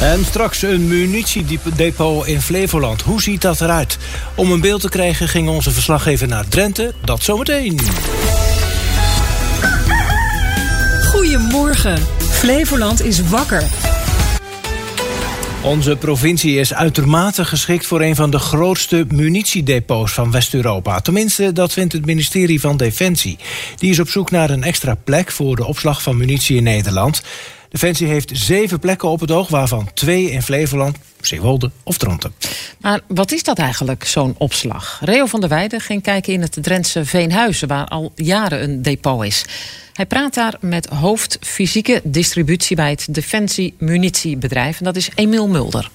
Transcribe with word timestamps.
En 0.00 0.24
straks 0.24 0.62
een 0.62 0.88
munitiedepot 0.88 2.26
in 2.26 2.40
Flevoland. 2.40 3.02
Hoe 3.02 3.22
ziet 3.22 3.42
dat 3.42 3.60
eruit? 3.60 3.98
Om 4.34 4.52
een 4.52 4.60
beeld 4.60 4.80
te 4.80 4.88
krijgen 4.88 5.28
ging 5.28 5.48
onze 5.48 5.70
verslaggever 5.70 6.28
naar 6.28 6.48
Drenthe. 6.48 6.92
Dat 7.04 7.22
zometeen. 7.22 7.80
Goedemorgen. 11.10 11.98
Flevoland 12.18 13.04
is 13.04 13.28
wakker. 13.28 13.64
Onze 15.66 15.96
provincie 15.96 16.58
is 16.58 16.74
uitermate 16.74 17.44
geschikt 17.44 17.86
voor 17.86 18.00
een 18.00 18.14
van 18.14 18.30
de 18.30 18.38
grootste 18.38 19.04
munitiedepots 19.08 20.12
van 20.12 20.30
West-Europa. 20.30 21.00
Tenminste, 21.00 21.52
dat 21.52 21.72
vindt 21.72 21.92
het 21.92 22.06
ministerie 22.06 22.60
van 22.60 22.76
Defensie. 22.76 23.38
Die 23.76 23.90
is 23.90 23.98
op 23.98 24.08
zoek 24.08 24.30
naar 24.30 24.50
een 24.50 24.62
extra 24.62 24.94
plek 25.04 25.30
voor 25.30 25.56
de 25.56 25.64
opslag 25.64 26.02
van 26.02 26.16
munitie 26.16 26.56
in 26.56 26.62
Nederland. 26.62 27.22
Defensie 27.68 28.06
heeft 28.06 28.30
zeven 28.34 28.78
plekken 28.78 29.08
op 29.08 29.20
het 29.20 29.30
oog, 29.30 29.48
waarvan 29.48 29.90
twee 29.94 30.30
in 30.30 30.42
Flevoland, 30.42 30.96
Zeewolde 31.26 31.70
of 31.82 31.98
Dronten. 31.98 32.34
Maar 32.80 33.00
wat 33.08 33.32
is 33.32 33.42
dat 33.42 33.58
eigenlijk, 33.58 34.04
zo'n 34.04 34.34
opslag? 34.38 35.00
Reo 35.02 35.26
van 35.26 35.40
der 35.40 35.48
Weijden 35.48 35.80
ging 35.80 36.02
kijken 36.02 36.32
in 36.32 36.40
het 36.40 36.58
Drentse 36.60 37.04
Veenhuizen... 37.04 37.68
waar 37.68 37.86
al 37.86 38.12
jaren 38.14 38.62
een 38.62 38.82
depot 38.82 39.24
is. 39.24 39.44
Hij 39.92 40.06
praat 40.06 40.34
daar 40.34 40.54
met 40.60 40.86
hoofd 40.86 41.38
fysieke 41.40 42.00
distributie... 42.04 42.76
bij 42.76 42.90
het 42.90 43.06
Defensie 43.10 43.74
Munitiebedrijf. 43.78 44.78
En 44.78 44.84
dat 44.84 44.96
is 44.96 45.10
Emiel 45.14 45.48
Mulder. 45.48 45.90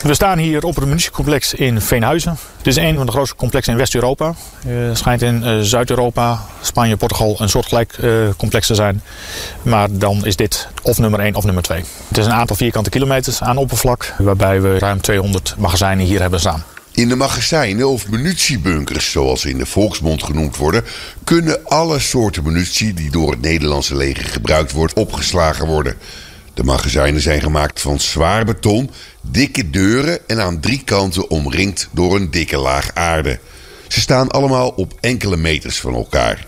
We 0.00 0.14
staan 0.14 0.38
hier 0.38 0.64
op 0.64 0.74
het 0.74 0.84
munitiecomplex 0.84 1.54
in 1.54 1.80
Veenhuizen. 1.80 2.38
Het 2.56 2.66
is 2.66 2.76
een 2.76 2.96
van 2.96 3.06
de 3.06 3.12
grootste 3.12 3.36
complexen 3.36 3.72
in 3.72 3.78
West-Europa. 3.78 4.34
Het 4.66 4.98
schijnt 4.98 5.22
in 5.22 5.42
uh, 5.42 5.60
Zuid-Europa, 5.60 6.40
Spanje, 6.60 6.96
Portugal 6.96 7.36
een 7.38 7.48
soortgelijk 7.48 7.96
uh, 8.00 8.28
complex 8.36 8.66
te 8.66 8.74
zijn. 8.74 9.02
Maar 9.62 9.88
dan 9.90 10.26
is 10.26 10.36
dit 10.36 10.68
of 10.82 10.98
nummer 10.98 11.20
1 11.20 11.34
of 11.34 11.44
nummer 11.44 11.62
2. 11.62 11.84
Het 12.08 12.18
is 12.18 12.26
een 12.26 12.32
aantal 12.32 12.56
vierkante 12.56 12.90
kilometers 12.90 13.42
aan 13.42 13.56
oppervlak... 13.56 14.14
waarbij 14.18 14.60
we 14.60 14.78
ruim 14.78 15.00
200 15.00 15.54
magazijnen 15.58 16.06
hier 16.06 16.20
hebben 16.20 16.40
staan. 16.40 16.64
In 16.90 17.08
de 17.08 17.16
magazijnen 17.16 17.88
of 17.88 18.08
munitiebunkers, 18.08 19.10
zoals 19.10 19.40
ze 19.40 19.50
in 19.50 19.58
de 19.58 19.66
volksmond 19.66 20.22
genoemd 20.22 20.56
worden, 20.56 20.84
kunnen 21.24 21.64
alle 21.64 21.98
soorten 21.98 22.42
munitie 22.42 22.94
die 22.94 23.10
door 23.10 23.30
het 23.30 23.40
Nederlandse 23.40 23.96
leger 23.96 24.24
gebruikt 24.24 24.72
wordt, 24.72 24.92
opgeslagen 24.92 25.66
worden. 25.66 25.94
De 26.54 26.64
magazijnen 26.64 27.20
zijn 27.20 27.40
gemaakt 27.40 27.80
van 27.80 28.00
zwaar 28.00 28.44
beton, 28.44 28.90
dikke 29.20 29.70
deuren 29.70 30.28
en 30.28 30.40
aan 30.40 30.60
drie 30.60 30.82
kanten 30.84 31.30
omringd 31.30 31.88
door 31.92 32.16
een 32.16 32.30
dikke 32.30 32.56
laag 32.56 32.94
aarde. 32.94 33.38
Ze 33.88 34.00
staan 34.00 34.28
allemaal 34.28 34.68
op 34.68 34.94
enkele 35.00 35.36
meters 35.36 35.80
van 35.80 35.94
elkaar. 35.94 36.46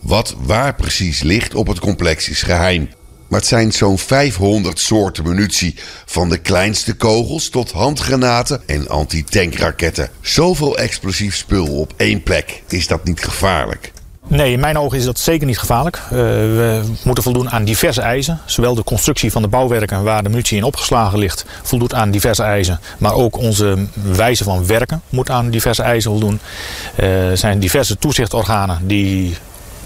Wat 0.00 0.34
waar 0.38 0.74
precies 0.74 1.22
ligt 1.22 1.54
op 1.54 1.66
het 1.66 1.78
complex 1.78 2.28
is 2.28 2.42
geheim. 2.42 2.88
Maar 3.28 3.38
het 3.38 3.48
zijn 3.48 3.72
zo'n 3.72 3.98
500 3.98 4.78
soorten 4.78 5.24
munitie. 5.24 5.74
Van 6.06 6.28
de 6.28 6.38
kleinste 6.38 6.94
kogels 6.94 7.48
tot 7.48 7.70
handgranaten 7.70 8.62
en 8.66 8.88
antitankraketten. 8.88 10.10
Zoveel 10.20 10.78
explosief 10.78 11.36
spul 11.36 11.66
op 11.66 11.92
één 11.96 12.22
plek. 12.22 12.62
Is 12.68 12.86
dat 12.86 13.04
niet 13.04 13.24
gevaarlijk? 13.24 13.92
Nee, 14.26 14.52
in 14.52 14.60
mijn 14.60 14.78
ogen 14.78 14.98
is 14.98 15.04
dat 15.04 15.18
zeker 15.18 15.46
niet 15.46 15.58
gevaarlijk. 15.58 15.96
Uh, 15.96 16.10
we 16.10 16.82
moeten 17.04 17.24
voldoen 17.24 17.50
aan 17.50 17.64
diverse 17.64 18.00
eisen. 18.00 18.40
Zowel 18.44 18.74
de 18.74 18.84
constructie 18.84 19.32
van 19.32 19.42
de 19.42 19.48
bouwwerken 19.48 20.02
waar 20.02 20.22
de 20.22 20.28
munitie 20.28 20.56
in 20.56 20.64
opgeslagen 20.64 21.18
ligt... 21.18 21.44
voldoet 21.62 21.94
aan 21.94 22.10
diverse 22.10 22.42
eisen. 22.42 22.80
Maar 22.98 23.14
ook 23.14 23.38
onze 23.38 23.86
wijze 23.94 24.44
van 24.44 24.66
werken 24.66 25.02
moet 25.08 25.30
aan 25.30 25.50
diverse 25.50 25.82
eisen 25.82 26.10
voldoen. 26.10 26.40
Uh, 27.00 27.30
er 27.30 27.36
zijn 27.36 27.58
diverse 27.58 27.98
toezichtorganen 27.98 28.78
die 28.86 29.36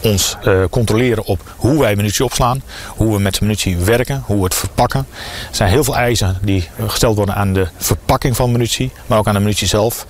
ons 0.04 0.36
uh, 0.44 0.64
controleren 0.70 1.24
op 1.24 1.54
hoe 1.56 1.80
wij 1.80 1.96
munitie 1.96 2.24
opslaan, 2.24 2.62
hoe 2.88 3.14
we 3.14 3.20
met 3.20 3.40
munitie 3.40 3.76
werken, 3.76 4.22
hoe 4.26 4.36
we 4.36 4.44
het 4.44 4.54
verpakken. 4.54 5.06
Er 5.50 5.54
zijn 5.56 5.70
heel 5.70 5.84
veel 5.84 5.96
eisen 5.96 6.38
die 6.42 6.68
gesteld 6.86 7.16
worden 7.16 7.34
aan 7.34 7.52
de 7.52 7.68
verpakking 7.76 8.36
van 8.36 8.52
munitie, 8.52 8.92
maar 9.06 9.18
ook 9.18 9.26
aan 9.26 9.34
de 9.34 9.40
munitie 9.40 9.66
zelf. 9.66 10.06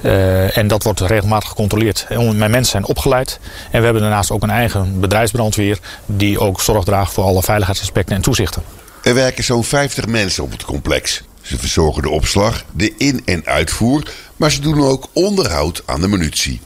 Uh, 0.00 0.56
en 0.56 0.66
dat 0.66 0.82
wordt 0.82 1.00
regelmatig 1.00 1.48
gecontroleerd. 1.48 2.06
Mijn 2.08 2.36
mensen 2.50 2.64
zijn 2.64 2.86
opgeleid 2.86 3.38
en 3.70 3.78
we 3.78 3.84
hebben 3.84 4.02
daarnaast 4.02 4.30
ook 4.30 4.42
een 4.42 4.50
eigen 4.50 5.00
bedrijfsbrandweer 5.00 5.78
die 6.06 6.38
ook 6.38 6.60
zorg 6.60 6.84
draagt 6.84 7.12
voor 7.12 7.24
alle 7.24 7.42
veiligheidsaspecten 7.42 8.16
en 8.16 8.22
toezichten. 8.22 8.62
Er 9.02 9.14
werken 9.14 9.44
zo'n 9.44 9.64
50 9.64 10.06
mensen 10.06 10.42
op 10.44 10.50
het 10.50 10.64
complex. 10.64 11.22
Ze 11.42 11.58
verzorgen 11.58 12.02
de 12.02 12.10
opslag, 12.10 12.64
de 12.72 12.94
in- 12.96 13.22
en 13.24 13.42
uitvoer, 13.44 14.02
maar 14.36 14.50
ze 14.50 14.60
doen 14.60 14.80
ook 14.82 15.08
onderhoud 15.12 15.82
aan 15.86 16.00
de 16.00 16.08
munitie. 16.08 16.60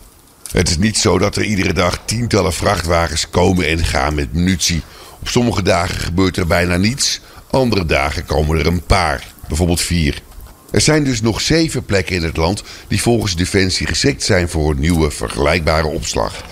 Het 0.57 0.69
is 0.69 0.79
niet 0.79 0.99
zo 0.99 1.19
dat 1.19 1.37
er 1.37 1.45
iedere 1.45 1.73
dag 1.73 1.99
tientallen 2.05 2.53
vrachtwagens 2.53 3.31
komen 3.31 3.67
en 3.67 3.85
gaan 3.85 4.15
met 4.15 4.33
munitie. 4.33 4.83
Op 5.21 5.29
sommige 5.29 5.63
dagen 5.63 6.01
gebeurt 6.01 6.37
er 6.37 6.47
bijna 6.47 6.77
niets, 6.77 7.21
andere 7.51 7.87
dagen 7.87 8.25
komen 8.25 8.59
er 8.59 8.67
een 8.67 8.83
paar, 8.83 9.27
bijvoorbeeld 9.49 9.81
vier. 9.81 10.23
Er 10.71 10.81
zijn 10.81 11.05
dus 11.05 11.21
nog 11.21 11.41
zeven 11.41 11.85
plekken 11.85 12.17
in 12.17 12.23
het 12.23 12.37
land 12.37 12.63
die 12.89 13.03
volgens 13.03 13.37
Defensie 13.37 13.87
geschikt 13.87 14.23
zijn 14.23 14.49
voor 14.49 14.71
een 14.71 14.79
nieuwe 14.79 15.11
vergelijkbare 15.11 15.87
opslag. 15.87 16.45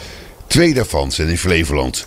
Twee 0.47 0.75
daarvan 0.75 1.13
zijn 1.13 1.29
in 1.29 1.39
Flevoland. 1.39 2.07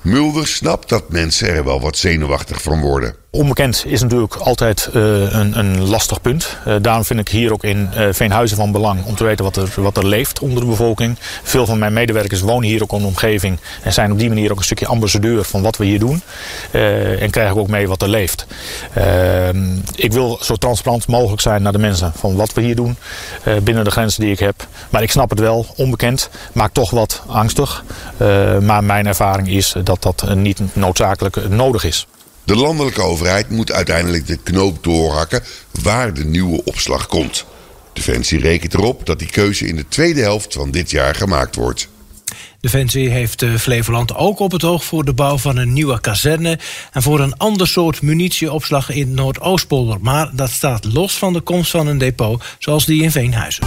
Mulder 0.00 0.46
snapt 0.46 0.88
dat 0.88 1.10
mensen 1.10 1.48
er 1.48 1.64
wel 1.64 1.80
wat 1.80 1.96
zenuwachtig 1.96 2.62
van 2.62 2.80
worden. 2.80 3.16
Onbekend 3.30 3.84
is 3.86 4.02
natuurlijk 4.02 4.34
altijd 4.34 4.90
uh, 4.94 5.32
een, 5.32 5.58
een, 5.58 5.88
lastig 5.88 6.20
punt. 6.20 6.56
Uh, 6.66 6.74
daarom 6.80 7.04
vind 7.04 7.20
ik 7.20 7.28
hier 7.28 7.52
ook 7.52 7.64
in 7.64 7.90
uh, 7.96 8.08
Veenhuizen 8.10 8.56
van 8.56 8.72
belang 8.72 9.04
om 9.04 9.14
te 9.14 9.24
weten 9.24 9.44
wat 9.44 9.56
er, 9.56 9.72
wat 9.76 9.96
er 9.96 10.06
leeft 10.06 10.38
onder 10.38 10.60
de 10.60 10.66
bevolking. 10.66 11.16
Veel 11.42 11.66
van 11.66 11.78
mijn 11.78 11.92
medewerkers 11.92 12.40
wonen 12.40 12.68
hier 12.68 12.82
ook 12.82 12.92
in 12.92 12.98
de 12.98 13.06
omgeving 13.06 13.58
en 13.82 13.92
zijn 13.92 14.12
op 14.12 14.18
die 14.18 14.28
manier 14.28 14.50
ook 14.50 14.58
een 14.58 14.64
stukje 14.64 14.86
ambassadeur 14.86 15.44
van 15.44 15.62
wat 15.62 15.76
we 15.76 15.84
hier 15.84 15.98
doen. 15.98 16.22
en 17.20 17.30
krijgen 17.30 17.56
ook 17.56 17.68
mee 17.68 17.88
wat 17.88 18.02
er 18.02 18.08
leeft. 18.08 18.46
Ehm, 18.92 19.76
ik 19.94 20.12
wil 20.12 20.38
zo 20.42 20.54
transparant 20.54 21.06
mogelijk 21.06 21.42
zijn 21.42 21.62
naar 21.62 21.72
de 21.72 21.78
mensen 21.78 22.12
van 22.16 22.36
wat 22.36 22.52
we 22.54 22.60
hier 22.60 22.76
doen 22.76 22.96
binnen 23.62 23.84
de 23.84 23.90
grenzen 23.90 24.20
die 24.20 24.32
ik 24.32 24.38
heb. 24.38 24.66
Maar 24.90 25.02
ik 25.02 25.10
snap 25.10 25.30
het 25.30 25.40
wel, 25.40 25.66
onbekend, 25.76 26.30
maakt 26.52 26.74
toch 26.74 26.90
wat 26.90 27.22
angstig. 27.26 27.84
maar 28.60 28.84
mijn 28.84 29.06
ervaring 29.06 29.48
is 29.48 29.74
dat 29.84 30.02
dat 30.02 30.34
niet 30.34 30.60
noodzakelijk 30.72 31.48
nodig 31.48 31.84
is. 31.84 32.06
De 32.46 32.56
landelijke 32.56 33.02
overheid 33.02 33.50
moet 33.50 33.72
uiteindelijk 33.72 34.26
de 34.26 34.36
knoop 34.36 34.84
doorhakken 34.84 35.42
waar 35.82 36.14
de 36.14 36.24
nieuwe 36.24 36.64
opslag 36.64 37.06
komt. 37.06 37.44
Defensie 37.92 38.40
rekent 38.40 38.74
erop 38.74 39.06
dat 39.06 39.18
die 39.18 39.30
keuze 39.30 39.66
in 39.66 39.76
de 39.76 39.88
tweede 39.88 40.20
helft 40.20 40.54
van 40.54 40.70
dit 40.70 40.90
jaar 40.90 41.14
gemaakt 41.14 41.54
wordt. 41.54 41.88
Defensie 42.60 43.08
heeft 43.08 43.44
Flevoland 43.58 44.14
ook 44.14 44.38
op 44.38 44.52
het 44.52 44.64
oog 44.64 44.84
voor 44.84 45.04
de 45.04 45.12
bouw 45.12 45.38
van 45.38 45.56
een 45.56 45.72
nieuwe 45.72 46.00
kazerne 46.00 46.58
en 46.92 47.02
voor 47.02 47.20
een 47.20 47.36
ander 47.36 47.68
soort 47.68 48.02
munitieopslag 48.02 48.90
in 48.90 49.14
Noordoostpolder. 49.14 49.98
Maar 50.00 50.30
dat 50.32 50.50
staat 50.50 50.84
los 50.84 51.18
van 51.18 51.32
de 51.32 51.40
komst 51.40 51.70
van 51.70 51.86
een 51.86 51.98
depot 51.98 52.44
zoals 52.58 52.86
die 52.86 53.02
in 53.02 53.10
Veenhuizen. 53.10 53.66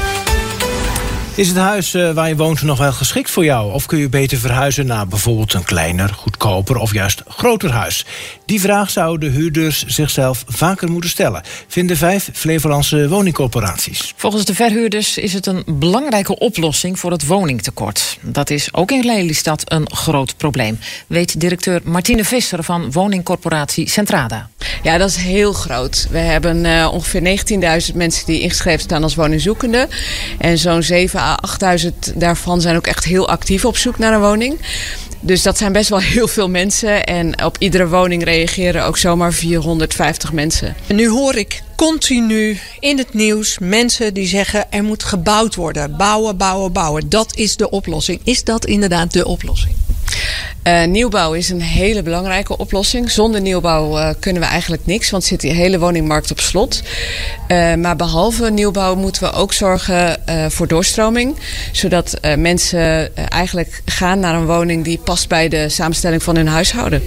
Is 1.39 1.47
het 1.47 1.57
huis 1.57 1.94
uh, 1.94 2.11
waar 2.11 2.27
je 2.27 2.35
woont 2.35 2.61
nog 2.61 2.77
wel 2.77 2.91
geschikt 2.91 3.31
voor 3.31 3.44
jou? 3.44 3.73
Of 3.73 3.85
kun 3.85 4.00
je 4.00 4.09
beter 4.09 4.38
verhuizen 4.38 4.85
naar 4.85 5.07
bijvoorbeeld 5.07 5.53
een 5.53 5.63
kleiner, 5.63 6.13
goedkoper 6.13 6.77
of 6.77 6.94
juist 6.94 7.23
groter 7.27 7.72
huis? 7.72 8.05
Die 8.45 8.61
vraag 8.61 8.89
zouden 8.89 9.31
huurders 9.31 9.85
zichzelf 9.85 10.44
vaker 10.47 10.91
moeten 10.91 11.09
stellen, 11.09 11.41
vinden 11.67 11.97
vijf 11.97 12.29
Flevolandse 12.33 13.09
woningcorporaties. 13.09 14.13
Volgens 14.16 14.45
de 14.45 14.55
verhuurders 14.55 15.17
is 15.17 15.33
het 15.33 15.45
een 15.45 15.63
belangrijke 15.67 16.39
oplossing 16.39 17.00
voor 17.00 17.11
het 17.11 17.25
woningtekort. 17.25 18.17
Dat 18.21 18.50
is 18.50 18.73
ook 18.73 18.91
in 18.91 19.06
Lelystad 19.06 19.71
een 19.71 19.91
groot 19.91 20.38
probleem, 20.38 20.79
weet 21.07 21.39
directeur 21.39 21.81
Martine 21.83 22.25
Visser 22.25 22.63
van 22.63 22.91
woningcorporatie 22.91 23.89
Centrada. 23.89 24.50
Ja, 24.83 24.97
dat 24.97 25.09
is 25.09 25.16
heel 25.16 25.53
groot. 25.53 26.07
We 26.11 26.17
hebben 26.17 26.66
uh, 26.66 26.89
ongeveer 26.94 27.21
19.000 27.91 27.95
mensen 27.95 28.25
die 28.25 28.41
ingeschreven 28.41 28.81
staan 28.81 29.03
als 29.03 29.16
woningzoekende. 29.16 29.88
En 30.38 30.57
zo'n 30.57 30.83
7 30.83 31.19
à 31.19 31.28
8.000 31.84 32.16
daarvan 32.16 32.62
zijn 32.62 32.75
ook 32.75 32.88
echt 32.88 33.03
heel 33.03 33.29
actief 33.29 33.66
op 33.66 33.78
zoek 33.78 33.97
naar 33.97 34.13
een 34.13 34.19
woning. 34.19 34.59
Dus 35.22 35.44
dat 35.44 35.57
zijn 35.57 35.72
best 35.72 35.90
wel 35.90 36.00
heel 36.00 36.28
veel 36.28 36.50
mensen. 36.50 37.06
En 37.06 37.44
op 37.45 37.56
iedere 37.59 37.88
woning 37.88 38.23
reageren 38.23 38.85
ook 38.85 38.97
zomaar 38.97 39.34
450 39.34 40.34
mensen. 40.34 40.75
En 40.88 40.95
nu 40.95 41.09
hoor 41.09 41.36
ik 41.36 41.62
continu 41.75 42.59
in 42.80 42.98
het 42.98 43.13
nieuws 43.13 43.57
mensen 43.59 44.13
die 44.13 44.27
zeggen 44.27 44.71
er 44.71 44.83
moet 44.83 45.04
gebouwd 45.04 45.56
worden. 45.56 45.98
Bouwen, 45.98 46.38
bouwen, 46.38 46.71
bouwen. 46.71 47.09
Dat 47.09 47.36
is 47.36 47.56
de 47.56 47.69
oplossing. 47.69 48.21
Is 48.24 48.44
dat 48.44 48.65
inderdaad 48.65 49.13
de 49.13 49.25
oplossing? 49.25 49.75
Uh, 50.63 50.86
nieuwbouw 50.86 51.33
is 51.33 51.50
een 51.50 51.62
hele 51.62 52.03
belangrijke 52.03 52.57
oplossing. 52.57 53.12
Zonder 53.12 53.41
nieuwbouw 53.41 53.97
uh, 53.97 54.09
kunnen 54.19 54.41
we 54.41 54.47
eigenlijk 54.47 54.86
niks, 54.86 55.09
want 55.09 55.24
zit 55.24 55.41
die 55.41 55.51
hele 55.51 55.80
woningmarkt 55.80 56.31
op 56.31 56.39
slot. 56.39 56.83
Uh, 57.47 57.75
maar 57.75 57.95
behalve 57.95 58.51
nieuwbouw 58.51 58.95
moeten 58.95 59.24
we 59.24 59.31
ook 59.31 59.53
zorgen 59.53 60.18
voor 60.51 60.68
doorstroming. 60.68 61.38
Zodat 61.71 62.19
mensen 62.38 63.15
eigenlijk 63.30 63.81
gaan 63.86 64.19
naar 64.19 64.36
een 64.36 64.45
woning 64.45 64.83
die 64.83 64.97
past 64.97 65.27
bij 65.27 65.50
de 65.50 65.69
samenstelling 65.69 66.24
van 66.24 66.36
hun 66.36 66.47
huishouden. 66.47 67.01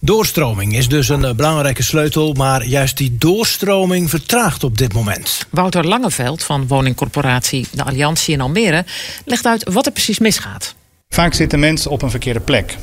Doorstroming 0.00 0.76
is 0.76 0.88
dus 0.88 1.08
een 1.08 1.36
belangrijke 1.36 1.82
sleutel, 1.82 2.32
maar 2.32 2.66
juist 2.66 2.96
die 2.96 3.16
doorstroming 3.18 4.10
vertraagt 4.10 4.64
op 4.64 4.78
dit 4.78 4.92
moment. 4.92 5.46
Wouter 5.50 5.86
Langeveld 5.86 6.42
van 6.42 6.66
woningcorporatie 6.66 7.66
De 7.72 7.84
Alliantie 7.84 8.34
in 8.34 8.40
Almere 8.40 8.84
legt 9.24 9.46
uit 9.46 9.72
wat 9.72 9.86
er 9.86 9.92
precies 9.92 10.18
misgaat. 10.18 10.74
Vaak 11.16 11.34
zitten 11.34 11.58
mensen 11.58 11.90
op 11.90 12.02
een 12.02 12.10
verkeerde 12.10 12.40
plek. 12.40 12.76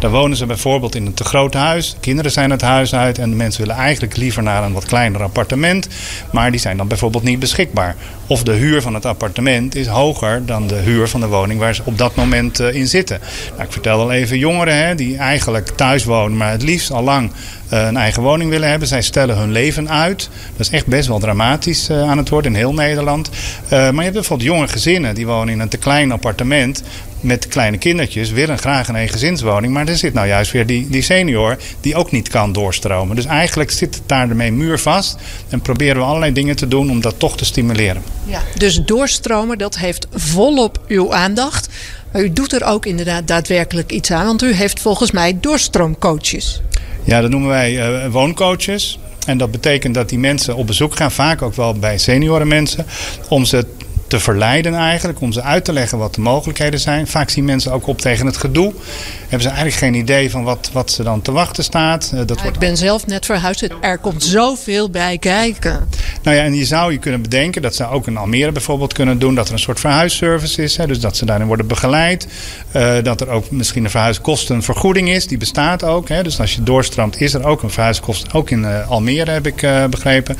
Daar 0.00 0.10
wonen 0.10 0.36
ze 0.36 0.46
bijvoorbeeld 0.46 0.94
in 0.94 1.06
een 1.06 1.14
te 1.14 1.24
groot 1.24 1.54
huis. 1.54 1.96
Kinderen 2.00 2.30
zijn 2.30 2.50
het 2.50 2.60
huis 2.60 2.94
uit 2.94 3.18
en 3.18 3.30
de 3.30 3.36
mensen 3.36 3.60
willen 3.60 3.76
eigenlijk 3.76 4.16
liever 4.16 4.42
naar 4.42 4.64
een 4.64 4.72
wat 4.72 4.84
kleiner 4.84 5.22
appartement. 5.22 5.88
Maar 6.32 6.50
die 6.50 6.60
zijn 6.60 6.76
dan 6.76 6.88
bijvoorbeeld 6.88 7.22
niet 7.22 7.38
beschikbaar. 7.38 7.96
Of 8.26 8.42
de 8.42 8.52
huur 8.52 8.82
van 8.82 8.94
het 8.94 9.06
appartement 9.06 9.74
is 9.74 9.86
hoger 9.86 10.46
dan 10.46 10.66
de 10.66 10.74
huur 10.74 11.08
van 11.08 11.20
de 11.20 11.26
woning 11.26 11.60
waar 11.60 11.74
ze 11.74 11.82
op 11.84 11.98
dat 11.98 12.14
moment 12.14 12.58
in 12.58 12.86
zitten. 12.86 13.20
Nou, 13.50 13.62
ik 13.62 13.72
vertel 13.72 14.00
al 14.00 14.12
even 14.12 14.38
jongeren 14.38 14.86
hè, 14.86 14.94
die 14.94 15.16
eigenlijk 15.16 15.68
thuis 15.68 16.04
wonen, 16.04 16.36
maar 16.36 16.50
het 16.50 16.62
liefst 16.62 16.92
al 16.92 17.02
lang 17.02 17.32
een 17.70 17.96
eigen 17.96 18.22
woning 18.22 18.50
willen 18.50 18.68
hebben. 18.68 18.88
Zij 18.88 19.02
stellen 19.02 19.36
hun 19.36 19.52
leven 19.52 19.90
uit. 19.90 20.28
Dat 20.56 20.66
is 20.66 20.70
echt 20.70 20.86
best 20.86 21.08
wel 21.08 21.18
dramatisch 21.18 21.90
aan 21.90 22.18
het 22.18 22.28
worden 22.28 22.52
in 22.52 22.58
heel 22.58 22.74
Nederland. 22.74 23.30
maar 23.68 23.94
je 23.94 24.00
hebt 24.00 24.12
bijvoorbeeld 24.12 24.48
jonge 24.48 24.68
gezinnen 24.68 25.14
die 25.14 25.26
wonen 25.26 25.54
in 25.54 25.60
een 25.60 25.68
te 25.68 25.76
klein 25.76 26.12
appartement 26.12 26.82
met 27.20 27.48
kleine 27.48 27.78
kindertjes 27.78 28.30
willen 28.30 28.58
graag 28.58 28.88
een 28.88 29.08
gezinswoning. 29.08 29.72
Maar 29.72 29.88
er 29.88 29.96
zit 29.96 30.14
nou 30.14 30.26
juist 30.26 30.52
weer 30.52 30.66
die, 30.66 30.88
die 30.88 31.02
senior 31.02 31.56
die 31.80 31.94
ook 31.94 32.12
niet 32.12 32.28
kan 32.28 32.52
doorstromen. 32.52 33.16
Dus 33.16 33.24
eigenlijk 33.24 33.70
zit 33.70 33.94
het 33.94 34.02
daar 34.06 34.28
ermee 34.28 34.52
muurvast. 34.52 35.16
En 35.48 35.60
proberen 35.60 35.96
we 35.96 36.02
allerlei 36.02 36.32
dingen 36.32 36.56
te 36.56 36.68
doen 36.68 36.90
om 36.90 37.00
dat 37.00 37.18
toch 37.18 37.36
te 37.36 37.44
stimuleren. 37.44 38.02
Ja, 38.24 38.42
dus 38.56 38.82
doorstromen, 38.84 39.58
dat 39.58 39.78
heeft 39.78 40.06
volop 40.14 40.80
uw 40.88 41.14
aandacht. 41.14 41.68
Maar 42.12 42.22
u 42.22 42.32
doet 42.32 42.52
er 42.52 42.64
ook 42.64 42.86
inderdaad 42.86 43.26
daadwerkelijk 43.28 43.92
iets 43.92 44.10
aan. 44.10 44.26
Want 44.26 44.42
u 44.42 44.52
heeft 44.52 44.80
volgens 44.80 45.10
mij 45.10 45.38
doorstroomcoaches. 45.40 46.62
Ja, 47.04 47.20
dat 47.20 47.30
noemen 47.30 47.48
wij 47.48 48.04
uh, 48.04 48.12
wooncoaches. 48.12 48.98
En 49.26 49.38
dat 49.38 49.50
betekent 49.50 49.94
dat 49.94 50.08
die 50.08 50.18
mensen 50.18 50.56
op 50.56 50.66
bezoek 50.66 50.96
gaan, 50.96 51.12
vaak 51.12 51.42
ook 51.42 51.54
wel 51.54 51.74
bij 51.74 51.98
seniorenmensen, 51.98 52.86
om 53.28 53.44
ze 53.44 53.66
te 54.10 54.20
verleiden 54.20 54.74
eigenlijk. 54.74 55.20
Om 55.20 55.32
ze 55.32 55.42
uit 55.42 55.64
te 55.64 55.72
leggen 55.72 55.98
wat 55.98 56.14
de 56.14 56.20
mogelijkheden 56.20 56.80
zijn. 56.80 57.06
Vaak 57.06 57.30
zien 57.30 57.44
mensen 57.44 57.72
ook 57.72 57.86
op 57.86 58.00
tegen 58.00 58.26
het 58.26 58.36
gedoe. 58.36 58.72
Hebben 59.20 59.40
ze 59.40 59.48
eigenlijk 59.48 59.76
geen 59.76 59.94
idee 59.94 60.30
van 60.30 60.44
wat, 60.44 60.70
wat 60.72 60.90
ze 60.90 61.02
dan 61.02 61.22
te 61.22 61.32
wachten 61.32 61.64
staat. 61.64 62.10
Uh, 62.14 62.18
dat 62.18 62.36
ja, 62.36 62.42
wordt... 62.42 62.56
Ik 62.56 62.58
ben 62.58 62.76
zelf 62.76 63.06
net 63.06 63.26
verhuisd. 63.26 63.68
Er 63.80 63.98
komt 63.98 64.22
zoveel 64.22 64.90
bij 64.90 65.18
kijken. 65.18 65.88
Nou 66.22 66.36
ja, 66.36 66.42
en 66.42 66.54
je 66.54 66.64
zou 66.64 66.92
je 66.92 66.98
kunnen 66.98 67.22
bedenken 67.22 67.62
dat 67.62 67.74
ze 67.74 67.88
ook 67.88 68.06
in 68.06 68.16
Almere 68.16 68.52
bijvoorbeeld 68.52 68.92
kunnen 68.92 69.18
doen. 69.18 69.34
Dat 69.34 69.46
er 69.46 69.52
een 69.52 69.58
soort 69.58 69.80
verhuisservice 69.80 70.62
is. 70.62 70.76
Hè, 70.76 70.86
dus 70.86 71.00
dat 71.00 71.16
ze 71.16 71.24
daarin 71.24 71.46
worden 71.46 71.66
begeleid. 71.66 72.26
Uh, 72.76 72.92
dat 73.02 73.20
er 73.20 73.28
ook 73.28 73.50
misschien 73.50 73.84
een 73.84 73.90
verhuiskostenvergoeding 73.90 75.08
is. 75.08 75.26
Die 75.26 75.38
bestaat 75.38 75.84
ook. 75.84 76.08
Hè, 76.08 76.22
dus 76.22 76.40
als 76.40 76.54
je 76.54 76.62
doorstroomt 76.62 77.20
is 77.20 77.34
er 77.34 77.44
ook 77.44 77.62
een 77.62 77.70
verhuiskosten. 77.70 78.32
Ook 78.32 78.50
in 78.50 78.60
uh, 78.60 78.90
Almere 78.90 79.30
heb 79.30 79.46
ik 79.46 79.66
begrepen. 79.90 80.36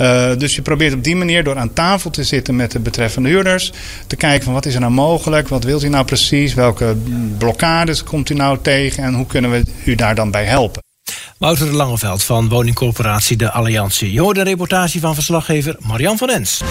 Uh, 0.00 0.36
dus 0.36 0.54
je 0.54 0.62
probeert 0.62 0.94
op 0.94 1.04
die 1.04 1.16
manier 1.16 1.44
door 1.44 1.56
aan 1.56 1.72
tafel 1.72 2.10
te 2.10 2.24
zitten 2.24 2.56
met 2.56 2.70
de 2.72 2.78
betreffende 2.78 3.28
huurders. 3.28 3.72
Te 4.06 4.16
kijken 4.16 4.44
van 4.44 4.52
wat 4.52 4.66
is 4.66 4.74
er 4.74 4.80
nou 4.80 4.92
mogelijk, 4.92 5.48
wat 5.48 5.64
wilt 5.64 5.82
u 5.82 5.88
nou 5.88 6.04
precies, 6.04 6.54
welke 6.54 6.96
blokkades 7.38 8.04
komt 8.04 8.30
u 8.30 8.34
nou 8.34 8.58
tegen 8.62 9.04
en 9.04 9.14
hoe 9.14 9.26
kunnen 9.26 9.50
we 9.50 9.62
u 9.84 9.94
daar 9.94 10.14
dan 10.14 10.30
bij 10.30 10.44
helpen. 10.44 10.82
Wouter 11.38 11.66
de 11.66 11.72
Langeveld 11.72 12.22
van 12.22 12.48
woningcorporatie 12.48 13.36
De 13.36 13.50
Alliantie. 13.50 14.12
Je 14.12 14.20
hoort 14.20 14.36
een 14.36 14.44
reportage 14.44 15.00
van 15.00 15.14
verslaggever 15.14 15.76
Marian 15.80 16.18
van 16.18 16.30
Ens. 16.30 16.62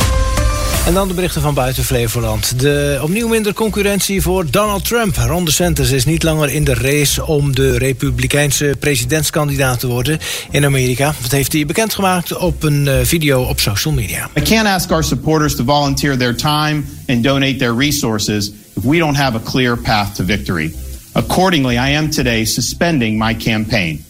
En 0.85 0.93
dan 0.93 1.07
de 1.07 1.13
berichten 1.13 1.41
van 1.41 1.53
buiten 1.53 1.83
Flevoland. 1.83 2.59
De 2.59 2.99
opnieuw 3.01 3.27
minder 3.27 3.53
concurrentie 3.53 4.21
voor 4.21 4.51
Donald 4.51 4.85
Trump. 4.85 5.15
Ron 5.15 5.45
DeSantis 5.45 5.91
is 5.91 6.05
niet 6.05 6.23
langer 6.23 6.49
in 6.49 6.63
de 6.63 6.73
race 6.73 7.25
om 7.25 7.55
de 7.55 7.77
republikeinse 7.77 8.75
presidentskandidaat 8.79 9.79
te 9.79 9.87
worden 9.87 10.19
in 10.51 10.65
Amerika. 10.65 11.13
Dat 11.21 11.31
heeft 11.31 11.53
hij 11.53 11.65
bekendgemaakt 11.65 12.37
op 12.37 12.63
een 12.63 12.87
eh, 12.87 12.95
video 13.03 13.41
op 13.41 13.59
social 13.59 13.93
media. 13.93 14.29
I 14.37 14.41
can't 14.41 14.67
ask 14.67 14.91
our 14.91 15.03
supporters 15.03 15.55
to 15.55 15.63
volunteer 15.63 16.17
their 16.17 16.35
time 16.35 16.83
and 17.07 17.23
donate 17.23 17.55
their 17.55 17.77
resources 17.77 18.51
if 18.73 18.83
we 18.83 18.97
don't 18.97 19.17
have 19.17 19.37
a 19.37 19.41
clear 19.51 19.77
path 19.77 20.15
to 20.15 20.25
victory. 20.25 20.73
Accordingly, 21.11 21.73
I 21.73 21.95
am 21.95 22.09
today 22.09 22.45
suspending 22.45 23.17
my 23.17 23.35
campaign. 23.35 24.05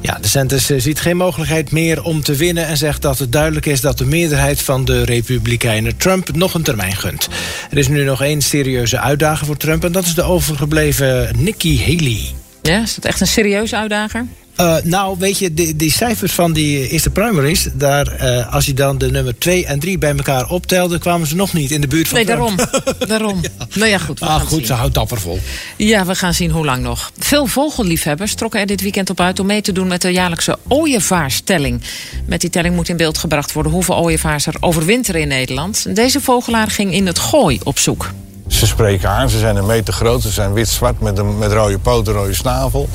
Ja, 0.00 0.18
de 0.20 0.28
Santis 0.28 0.70
eh, 0.70 0.80
ziet 0.80 1.00
geen 1.00 1.16
mogelijkheid 1.16 1.70
meer 1.70 2.02
om 2.02 2.22
te 2.22 2.34
winnen... 2.34 2.66
en 2.66 2.76
zegt 2.76 3.02
dat 3.02 3.18
het 3.18 3.32
duidelijk 3.32 3.66
is 3.66 3.80
dat 3.80 3.98
de 3.98 4.04
meerderheid 4.04 4.62
van 4.62 4.84
de 4.84 5.04
Republikeinen... 5.04 5.96
Trump 5.96 6.36
nog 6.36 6.54
een 6.54 6.62
termijn 6.62 6.96
gunt. 6.96 7.28
Er 7.70 7.78
is 7.78 7.88
nu 7.88 8.04
nog 8.04 8.22
één 8.22 8.42
serieuze 8.42 9.00
uitdaging 9.00 9.46
voor 9.46 9.56
Trump... 9.56 9.84
en 9.84 9.92
dat 9.92 10.04
is 10.04 10.14
de 10.14 10.22
overgebleven 10.22 11.30
Nikki 11.36 11.80
Haley. 11.80 12.20
Ja, 12.62 12.82
is 12.82 12.94
dat 12.94 13.04
echt 13.04 13.20
een 13.20 13.26
serieuze 13.26 13.76
uitdager? 13.76 14.26
Uh, 14.60 14.76
nou, 14.82 15.16
weet 15.18 15.38
je, 15.38 15.54
die, 15.54 15.76
die, 15.76 15.92
cijfers 15.92 16.32
van 16.32 16.52
die 16.52 16.88
eerste 16.88 17.10
primaries... 17.10 17.68
Daar, 17.72 18.22
uh, 18.22 18.52
als 18.54 18.66
je 18.66 18.74
dan 18.74 18.98
de 18.98 19.10
nummer 19.10 19.38
2 19.38 19.66
en 19.66 19.78
3 19.78 19.98
bij 19.98 20.14
elkaar 20.16 20.48
optelde... 20.48 20.98
kwamen 20.98 21.26
ze 21.26 21.36
nog 21.36 21.52
niet 21.52 21.70
in 21.70 21.80
de 21.80 21.86
buurt 21.86 22.08
van 22.08 22.16
Nee, 22.16 22.26
Trump. 22.26 22.56
daarom. 22.58 23.08
daarom. 23.08 23.38
ja. 23.42 23.66
Nou 23.74 23.90
ja, 23.90 23.98
goed. 23.98 24.18
We 24.18 24.26
ah, 24.26 24.36
gaan 24.36 24.46
goed, 24.46 24.56
zien. 24.58 24.66
ze 24.66 24.72
houdt 24.72 24.94
dapper 24.94 25.20
vol. 25.20 25.38
Ja, 25.76 26.06
we 26.06 26.14
gaan 26.14 26.34
zien 26.34 26.50
hoe 26.50 26.64
lang 26.64 26.82
nog. 26.82 27.12
Veel 27.18 27.46
vogelliefhebbers 27.46 28.34
trokken 28.34 28.60
er 28.60 28.66
dit 28.66 28.80
weekend 28.80 29.10
op 29.10 29.20
uit... 29.20 29.40
om 29.40 29.46
mee 29.46 29.62
te 29.62 29.72
doen 29.72 29.86
met 29.86 30.02
de 30.02 30.12
jaarlijkse 30.12 30.58
ooievaarstelling. 30.68 31.82
Met 32.26 32.40
die 32.40 32.50
telling 32.50 32.74
moet 32.74 32.88
in 32.88 32.96
beeld 32.96 33.18
gebracht 33.18 33.52
worden... 33.52 33.72
hoeveel 33.72 33.96
ooievaars 33.96 34.46
er 34.46 34.56
overwinteren 34.60 35.20
in 35.20 35.28
Nederland. 35.28 35.96
Deze 35.96 36.20
vogelaar 36.20 36.70
ging 36.70 36.92
in 36.92 37.06
het 37.06 37.18
gooi 37.18 37.60
op 37.62 37.78
zoek. 37.78 38.10
Ze 38.48 38.66
spreken 38.66 39.08
aan, 39.08 39.30
ze 39.30 39.38
zijn 39.38 39.56
een 39.56 39.66
meter 39.66 39.94
groot, 39.94 40.22
ze 40.22 40.30
zijn 40.30 40.52
wit-zwart 40.52 41.00
met, 41.00 41.18
een, 41.18 41.38
met 41.38 41.52
rode 41.52 41.78
poten, 41.78 42.12
rode 42.12 42.34
snavel. 42.34 42.88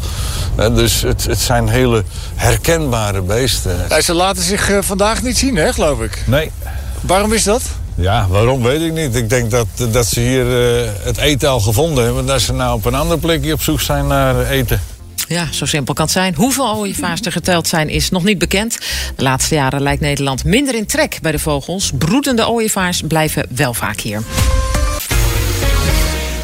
Uh, 0.59 0.75
dus 0.75 1.01
het, 1.01 1.25
het 1.25 1.39
zijn 1.39 1.67
hele 1.67 2.03
herkenbare 2.35 3.21
beesten. 3.21 3.75
Ja, 3.89 4.01
ze 4.01 4.13
laten 4.13 4.43
zich 4.43 4.69
uh, 4.69 4.77
vandaag 4.81 5.21
niet 5.21 5.37
zien, 5.37 5.55
hè, 5.55 5.73
geloof 5.73 6.01
ik? 6.01 6.23
Nee. 6.25 6.51
Waarom 7.01 7.33
is 7.33 7.43
dat? 7.43 7.61
Ja, 7.95 8.27
waarom 8.29 8.63
weet 8.63 8.81
ik 8.81 8.93
niet. 8.93 9.15
Ik 9.15 9.29
denk 9.29 9.51
dat, 9.51 9.67
dat 9.91 10.05
ze 10.05 10.19
hier 10.19 10.45
uh, 10.83 10.89
het 11.01 11.17
eten 11.17 11.49
al 11.49 11.59
gevonden 11.59 12.03
hebben. 12.03 12.25
Dat 12.25 12.41
ze 12.41 12.53
nou 12.53 12.75
op 12.75 12.85
een 12.85 12.95
ander 12.95 13.19
plekje 13.19 13.53
op 13.53 13.61
zoek 13.61 13.81
zijn 13.81 14.07
naar 14.07 14.45
eten. 14.45 14.81
Ja, 15.27 15.47
zo 15.51 15.65
simpel 15.65 15.93
kan 15.93 16.05
het 16.05 16.13
zijn. 16.13 16.35
Hoeveel 16.35 16.75
ooievaars 16.75 17.21
er 17.21 17.31
geteld 17.31 17.67
zijn 17.67 17.89
is 17.89 18.09
nog 18.09 18.23
niet 18.23 18.37
bekend. 18.37 18.77
De 19.15 19.23
laatste 19.23 19.55
jaren 19.55 19.81
lijkt 19.81 20.01
Nederland 20.01 20.43
minder 20.43 20.75
in 20.75 20.85
trek 20.85 21.19
bij 21.21 21.31
de 21.31 21.39
vogels. 21.39 21.91
Broedende 21.97 22.47
ooievaars 22.47 23.01
blijven 23.07 23.45
wel 23.49 23.73
vaak 23.73 23.99
hier. 23.99 24.21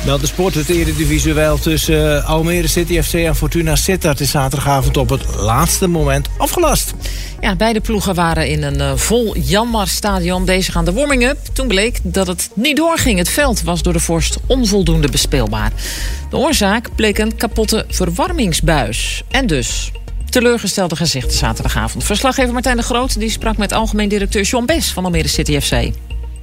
Nou, 0.06 0.20
de 0.20 0.28
sport, 0.28 0.54
het 0.54 0.70
eredivisie 0.70 1.34
tussen 1.62 2.16
uh, 2.16 2.30
Almere 2.30 2.68
City 2.68 3.02
FC 3.02 3.14
en 3.14 3.36
Fortuna 3.36 3.76
Sittard 3.76 4.20
is 4.20 4.32
zaterdagavond 4.32 4.98
op 4.98 5.10
het 5.10 5.22
laatste 5.36 5.88
moment 5.88 6.28
afgelast. 6.38 6.94
Ja, 7.42 7.56
beide 7.56 7.82
ploegen 7.82 8.16
waren 8.16 8.48
in 8.48 8.64
een 8.64 8.80
uh, 8.80 8.96
vol 8.96 9.38
Janmar-stadion 9.38 10.46
bezig 10.46 10.76
aan 10.76 10.86
de 10.86 10.94
warming-up. 10.94 11.38
Toen 11.54 11.68
bleek 11.68 12.00
dat 12.04 12.28
het 12.28 12.50
niet 12.54 12.78
doorging. 12.78 13.18
Het 13.18 13.30
veld 13.30 13.62
was 13.62 13.82
door 13.82 13.94
de 13.94 14.00
vorst 14.00 14.38
onvoldoende 14.46 15.10
bespeelbaar. 15.10 15.72
De 16.30 16.38
oorzaak 16.38 16.90
bleek 16.96 17.18
een 17.18 17.36
kapotte 17.36 17.86
verwarmingsbuis. 17.90 19.24
En 19.30 19.48
dus 19.48 19.92
teleurgestelde 20.30 20.96
gezichten 20.96 21.38
zaterdagavond. 21.38 22.04
Verslaggever 22.04 22.54
Martijn 22.54 22.78
de 22.78 22.84
Groot 22.84 23.20
die 23.20 23.30
sprak 23.30 23.58
met 23.58 23.72
algemeen 23.72 24.10
directeur 24.10 24.44
John 24.44 24.66
Bes 24.66 24.92
van 24.92 25.04
Almere 25.04 25.28
City 25.28 25.60
FC. 25.60 25.74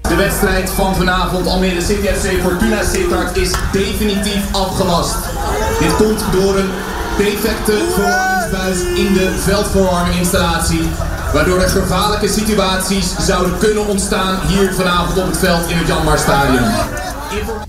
De 0.03 0.15
wedstrijd 0.17 0.71
van 0.71 0.95
vanavond 0.97 1.47
Almere 1.47 1.81
City 1.81 2.07
FC 2.07 2.43
Fortuna 2.43 2.83
Sittard 2.93 3.37
is 3.37 3.51
definitief 3.73 4.53
afgelast. 4.53 5.17
Dit 5.79 5.97
komt 5.97 6.25
door 6.33 6.57
een 6.59 6.71
defecte 7.19 7.85
verwarmingsbuis 7.95 8.79
in 8.79 9.13
de 9.13 9.35
veldverwarminginstallatie. 9.39 10.81
Waardoor 11.33 11.61
er 11.61 11.69
gevaarlijke 11.69 12.29
situaties 12.29 13.07
zouden 13.21 13.59
kunnen 13.59 13.87
ontstaan 13.87 14.41
hier 14.47 14.75
vanavond 14.75 15.19
op 15.19 15.27
het 15.27 15.39
veld 15.39 15.71
in 15.71 15.77
het 15.77 15.87
Janmar 15.87 16.19
Stadion. 16.19 16.65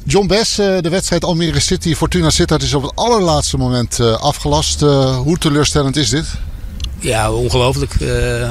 John 0.03 0.27
Bess, 0.27 0.55
de 0.55 0.89
wedstrijd 0.89 1.23
Almere 1.23 1.59
City 1.59 1.95
Fortuna 1.95 2.29
Sittard 2.29 2.61
is 2.63 2.73
op 2.73 2.81
het 2.81 2.91
allerlaatste 2.95 3.57
moment 3.57 3.99
afgelast. 3.99 4.81
Hoe 5.23 5.37
teleurstellend 5.37 5.95
is 5.95 6.09
dit? 6.09 6.25
Ja, 6.99 7.31
ongelooflijk. 7.31 7.95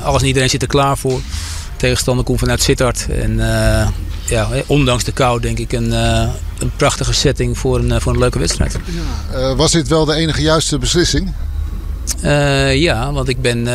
Alles 0.04 0.20
en 0.20 0.26
iedereen 0.26 0.50
zit 0.50 0.62
er 0.62 0.68
klaar 0.68 0.98
voor 0.98 1.20
tegenstander 1.76 2.24
komt 2.24 2.38
vanuit 2.38 2.62
Sittard. 2.62 3.06
En 3.10 3.30
uh, 3.30 3.88
ja, 4.24 4.48
ondanks 4.66 5.04
de 5.04 5.12
kou 5.12 5.40
denk 5.40 5.58
ik 5.58 5.72
een, 5.72 5.88
uh, 5.88 6.28
een 6.58 6.70
prachtige 6.76 7.12
setting 7.12 7.58
voor 7.58 7.78
een, 7.78 8.00
voor 8.00 8.12
een 8.12 8.18
leuke 8.18 8.38
wedstrijd. 8.38 8.78
Ja. 9.32 9.54
Was 9.54 9.72
dit 9.72 9.88
wel 9.88 10.04
de 10.04 10.14
enige 10.14 10.42
juiste 10.42 10.78
beslissing? 10.78 11.32
ja, 12.72 13.12
want 13.12 13.28
ik 13.28 13.40
ben 13.40 13.68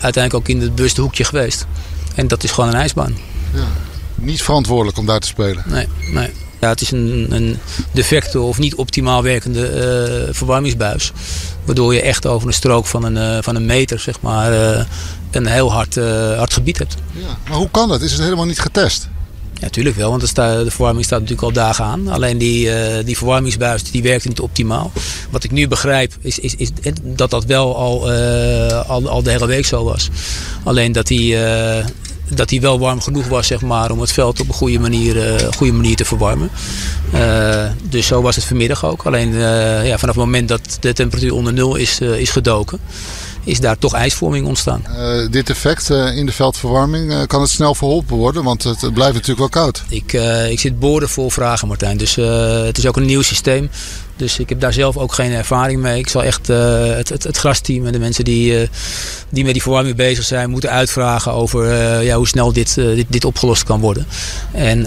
uiteindelijk 0.00 0.34
ook 0.34 0.48
in 0.48 0.60
het 0.60 0.74
bewuste 0.74 1.00
hoekje 1.00 1.24
geweest. 1.24 1.66
En 2.14 2.28
dat 2.28 2.44
is 2.44 2.50
gewoon 2.50 2.70
een 2.70 2.80
ijsbaan. 2.80 3.16
Ja. 3.54 3.66
Niet 4.14 4.42
verantwoordelijk 4.42 4.98
om 4.98 5.06
daar 5.06 5.20
te 5.20 5.26
spelen? 5.26 5.64
Nee, 5.66 5.88
nee. 6.12 6.30
Ja, 6.60 6.68
het 6.68 6.80
is 6.80 6.90
een, 6.90 7.26
een 7.30 7.58
defecte 7.92 8.40
of 8.40 8.58
niet 8.58 8.74
optimaal 8.74 9.22
werkende 9.22 10.28
verwarmingsbuis. 10.32 11.12
Waardoor 11.64 11.94
je 11.94 12.00
echt 12.00 12.26
over 12.26 12.48
een 12.48 12.54
strook 12.54 12.86
van 12.86 13.04
een, 13.04 13.42
van 13.42 13.56
een 13.56 13.66
meter 13.66 13.98
zeg 13.98 14.20
maar, 14.20 14.52
een 15.30 15.46
heel 15.46 15.72
hard, 15.72 15.96
uh, 15.96 16.36
hard 16.36 16.52
gebied 16.52 16.78
hebt. 16.78 16.94
Ja, 17.12 17.38
maar 17.48 17.58
hoe 17.58 17.70
kan 17.70 17.88
dat? 17.88 18.02
Is 18.02 18.12
het 18.12 18.20
helemaal 18.20 18.44
niet 18.44 18.60
getest? 18.60 19.08
Ja, 19.54 19.60
natuurlijk 19.60 19.96
wel, 19.96 20.10
want 20.10 20.34
de 20.34 20.70
verwarming 20.70 21.04
staat 21.04 21.20
natuurlijk 21.20 21.48
al 21.48 21.52
dagen 21.52 21.84
aan. 21.84 22.08
Alleen 22.08 22.38
die, 22.38 22.66
uh, 22.66 23.04
die 23.04 23.16
verwarmingsbuis 23.16 23.90
die 23.90 24.02
werkt 24.02 24.28
niet 24.28 24.40
optimaal. 24.40 24.92
Wat 25.30 25.44
ik 25.44 25.50
nu 25.50 25.68
begrijp 25.68 26.14
is, 26.20 26.38
is, 26.38 26.54
is 26.54 26.70
dat 27.02 27.30
dat 27.30 27.44
wel 27.44 27.76
al, 27.76 28.12
uh, 28.12 28.88
al, 28.88 29.08
al 29.08 29.22
de 29.22 29.30
hele 29.30 29.46
week 29.46 29.66
zo 29.66 29.84
was. 29.84 30.08
Alleen 30.64 30.92
dat 30.92 31.06
die, 31.06 31.36
dat 32.34 32.48
die 32.48 32.60
wel 32.60 32.78
warm 32.78 33.00
genoeg 33.00 33.26
was 33.26 33.46
zeg 33.46 33.60
maar, 33.60 33.90
om 33.90 34.00
het 34.00 34.12
veld 34.12 34.40
op 34.40 34.48
een 34.48 34.54
goede 34.54 34.78
manier, 34.78 35.40
goede 35.56 35.72
manier 35.72 35.96
te 35.96 36.04
verwarmen. 36.04 36.50
dus 37.82 38.06
zo 38.06 38.22
was 38.22 38.36
het 38.36 38.44
vanmiddag 38.44 38.84
ook. 38.84 39.06
Alleen 39.06 39.32
ja, 39.84 39.98
vanaf 39.98 40.14
het 40.14 40.24
moment 40.24 40.48
dat 40.48 40.76
de 40.80 40.92
temperatuur 40.92 41.34
onder 41.34 41.52
nul 41.52 41.76
is, 41.76 42.00
is 42.00 42.30
gedoken 42.30 42.80
is 43.44 43.60
daar 43.60 43.78
toch 43.78 43.94
ijsvorming 43.94 44.46
ontstaan. 44.46 44.84
Dit 45.30 45.50
effect 45.50 45.90
in 45.90 46.26
de 46.26 46.32
veldverwarming, 46.32 47.26
kan 47.26 47.40
het 47.40 47.50
snel 47.50 47.74
verholpen 47.74 48.16
worden? 48.16 48.44
Want 48.44 48.62
het, 48.62 48.78
blijft 48.94 49.14
natuurlijk 49.14 49.38
wel 49.38 49.62
koud. 49.62 49.82
Ik, 49.88 50.12
ik 50.50 50.60
zit 50.60 50.78
boordevol 50.78 51.30
vragen 51.30 51.68
Martijn. 51.68 51.96
Dus 51.96 52.14
het 52.14 52.78
is 52.78 52.86
ook 52.86 52.96
een 52.96 53.06
nieuw 53.06 53.22
systeem. 53.22 53.70
Dus 54.22 54.38
ik 54.38 54.48
heb 54.48 54.60
daar 54.60 54.72
zelf 54.72 54.96
ook 54.96 55.12
geen 55.12 55.32
ervaring 55.32 55.80
mee. 55.80 55.98
Ik 55.98 56.08
zal 56.08 56.22
echt 56.22 56.46
het, 56.46 57.08
het, 57.08 57.22
het 57.22 57.36
grasteam 57.36 57.86
en 57.86 57.92
de 57.92 57.98
mensen 57.98 58.24
die, 58.24 58.68
die 59.28 59.44
met 59.44 59.52
die 59.52 59.62
verwarming 59.62 59.96
bezig 59.96 60.24
zijn... 60.24 60.50
moeten 60.50 60.70
uitvragen 60.70 61.32
over 61.32 61.66
ja, 62.02 62.16
hoe 62.16 62.28
snel 62.28 62.52
dit, 62.52 62.74
dit, 62.74 63.06
dit 63.08 63.24
opgelost 63.24 63.64
kan 63.64 63.80
worden. 63.80 64.06
En 64.52 64.86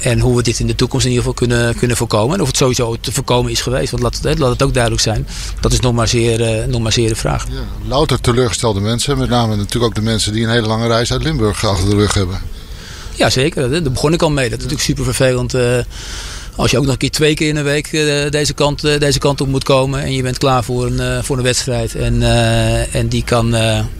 en 0.00 0.20
hoe 0.20 0.36
we 0.36 0.42
dit 0.42 0.58
in 0.58 0.66
de 0.66 0.74
toekomst 0.74 1.06
in 1.06 1.10
ieder 1.10 1.26
geval 1.26 1.46
kunnen, 1.46 1.76
kunnen 1.76 1.96
voorkomen. 1.96 2.34
En 2.34 2.40
of 2.40 2.46
het 2.46 2.56
sowieso 2.56 2.96
te 3.00 3.12
voorkomen 3.12 3.50
is 3.50 3.60
geweest. 3.60 3.90
Want 3.90 4.02
laat 4.02 4.18
het, 4.22 4.38
laat 4.38 4.50
het 4.50 4.62
ook 4.62 4.72
duidelijk 4.72 5.02
zijn. 5.02 5.26
Dat 5.60 5.72
is 5.72 5.80
nog 5.80 5.92
maar 5.92 6.08
zeer, 6.08 6.68
nog 6.68 6.80
maar 6.80 6.92
zeer 6.92 7.08
de 7.08 7.16
vraag. 7.16 7.46
Ja, 7.50 7.88
louter 7.88 8.20
teleurgestelde 8.20 8.80
mensen. 8.80 9.18
Met 9.18 9.28
name 9.28 9.56
natuurlijk 9.56 9.84
ook 9.84 9.94
de 9.94 10.10
mensen 10.10 10.32
die 10.32 10.44
een 10.44 10.50
hele 10.50 10.66
lange 10.66 10.86
reis 10.86 11.12
uit 11.12 11.22
Limburg 11.22 11.66
achter 11.66 11.90
de 11.90 11.96
rug 11.96 12.14
hebben. 12.14 12.40
Ja, 13.14 13.30
zeker. 13.30 13.70
Daar 13.70 13.92
begon 13.92 14.12
ik 14.12 14.22
al 14.22 14.30
mee. 14.30 14.50
Dat 14.50 14.58
is 14.58 14.64
natuurlijk 14.64 14.82
super 14.82 15.04
vervelend. 15.04 15.54
Als 16.56 16.70
je 16.70 16.78
ook 16.78 16.82
nog 16.82 16.92
een 16.92 16.98
keer 16.98 17.10
twee 17.10 17.34
keer 17.34 17.48
in 17.48 17.56
een 17.56 17.64
week 17.64 17.92
uh, 17.92 18.30
deze, 18.30 18.52
kant, 18.52 18.84
uh, 18.84 18.98
deze 18.98 19.18
kant 19.18 19.40
op 19.40 19.48
moet 19.48 19.64
komen. 19.64 20.02
En 20.02 20.12
je 20.12 20.22
bent 20.22 20.38
klaar 20.38 20.64
voor 20.64 20.86
een, 20.86 21.00
uh, 21.00 21.22
voor 21.22 21.36
een 21.36 21.42
wedstrijd. 21.42 21.94
En, 21.94 22.22
en 22.92 23.08
die, 23.08 23.24
kan, 23.24 23.50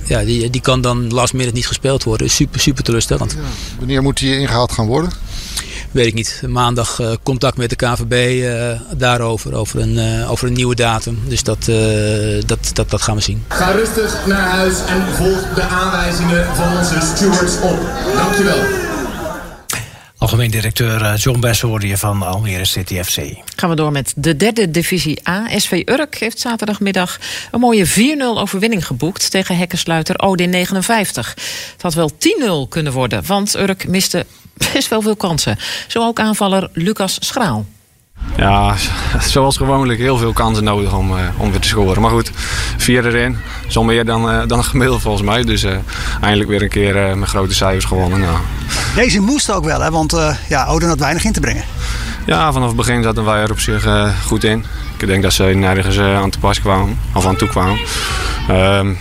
ja, 0.05 0.25
die, 0.25 0.51
die 0.51 0.61
kan 0.61 0.81
dan 0.81 1.13
last 1.13 1.33
minute 1.33 1.55
niet 1.55 1.67
gespeeld 1.67 2.05
worden. 2.05 2.31
Super, 2.31 2.61
super 2.61 2.85
teleurstellend. 2.85 3.33
Ja. 3.33 3.39
Wanneer 3.79 4.03
moet 4.03 4.19
die 4.19 4.39
ingehaald 4.39 4.73
gaan 4.73 4.87
worden? 4.87 5.11
weet 5.97 6.07
ik 6.07 6.15
niet. 6.15 6.43
Maandag 6.49 7.01
uh, 7.01 7.11
contact 7.23 7.57
met 7.57 7.71
de 7.71 7.77
KVB 7.77 8.13
uh, 8.13 8.71
eh, 8.71 8.81
daarover, 8.97 9.55
over 9.55 9.81
een, 9.81 9.97
uh, 9.97 10.31
over 10.31 10.47
een 10.47 10.53
nieuwe 10.53 10.75
datum. 10.75 11.19
Dus 11.29 11.43
dat, 11.43 11.65
dat, 12.47 12.71
dat, 12.73 12.91
dat 12.91 13.03
gaan 13.03 13.17
we 13.17 13.23
zien. 13.23 13.45
Ga 13.49 13.71
rustig 13.71 14.27
naar 14.27 14.49
huis 14.49 14.75
en 14.87 15.03
volg 15.15 15.55
de 15.55 15.63
aanwijzingen 15.63 16.47
van 16.57 16.77
onze 16.77 17.01
stewards 17.15 17.55
op. 17.61 17.79
Dankjewel. 18.15 18.86
Algemeen 20.18 20.50
directeur 20.50 21.14
John 21.14 21.40
Bess 21.40 21.61
je 21.78 21.96
van 21.96 22.23
Almere 22.23 22.64
City 22.64 23.02
FC. 23.02 23.18
Gaan 23.56 23.70
we 23.70 23.76
door 23.76 23.92
met 23.92 24.12
de 24.16 24.37
derde 24.37 24.70
divisie 24.70 25.28
A. 25.28 25.58
SV 25.58 25.82
Urk 25.85 26.18
heeft 26.18 26.38
zaterdagmiddag 26.38 27.18
een 27.50 27.61
mooie 27.61 27.87
4-0 27.87 27.90
overwinning 28.18 28.87
geboekt 28.87 29.30
tegen 29.30 29.56
hekkensluiter 29.56 30.20
Odin 30.20 30.50
59. 30.50 31.35
Het 31.73 31.82
had 31.82 31.94
wel 31.94 32.11
10-0 32.66 32.68
kunnen 32.68 32.92
worden, 32.92 33.26
want 33.26 33.56
Urk 33.56 33.88
miste 33.88 34.26
best 34.73 34.88
wel 34.88 35.02
veel 35.02 35.16
kansen. 35.16 35.58
Zo 35.87 36.06
ook 36.06 36.20
aanvaller 36.20 36.70
Lucas 36.73 37.16
Schraal. 37.20 37.66
Ja, 38.37 38.75
zoals 39.33 39.56
gewoonlijk 39.56 39.99
heel 39.99 40.16
veel 40.16 40.33
kansen 40.33 40.64
nodig 40.64 40.95
om, 40.95 41.12
uh, 41.12 41.18
om 41.37 41.50
weer 41.50 41.61
te 41.61 41.68
scoren. 41.68 42.02
Maar 42.02 42.11
goed, 42.11 42.30
vier 42.76 43.06
erin. 43.06 43.37
Zo 43.66 43.85
meer 43.85 44.04
dan, 44.04 44.30
uh, 44.30 44.47
dan 44.47 44.64
gemiddeld 44.64 45.02
volgens 45.02 45.23
mij. 45.23 45.45
Dus 45.45 45.64
uh, 45.64 45.76
eindelijk 46.21 46.50
weer 46.50 46.62
een 46.62 46.68
keer 46.68 47.18
met 47.18 47.28
grote 47.28 47.54
cijfers 47.54 47.85
gewonnen. 47.85 48.21
Nou. 48.21 48.37
Deze 48.95 49.21
moest 49.21 49.50
ook 49.50 49.64
wel, 49.64 49.80
hè? 49.80 49.90
want 49.90 50.16
ja, 50.49 50.66
Oden 50.66 50.88
had 50.88 50.99
weinig 50.99 51.25
in 51.25 51.33
te 51.33 51.40
brengen. 51.40 51.64
Ja, 52.26 52.52
vanaf 52.52 52.68
het 52.68 52.76
begin 52.76 53.02
zaten 53.02 53.25
wij 53.25 53.42
er 53.42 53.50
op 53.50 53.61
zich 53.61 53.87
goed 54.26 54.45
in. 54.45 54.64
Ik 54.99 55.06
denk 55.06 55.23
dat 55.23 55.33
ze 55.33 55.42
nergens 55.42 55.99
aan 55.99 56.30
te 56.30 56.38
pas 56.38 56.61
kwamen, 56.61 56.99
of 57.14 57.26
aan 57.26 57.37
toe 57.37 57.49
kwamen. 57.49 57.78
Ehm, 58.49 58.92